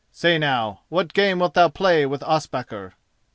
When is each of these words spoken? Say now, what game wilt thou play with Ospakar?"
Say 0.11 0.39
now, 0.39 0.81
what 0.89 1.13
game 1.13 1.37
wilt 1.37 1.53
thou 1.53 1.67
play 1.69 2.07
with 2.07 2.21
Ospakar?" 2.23 2.93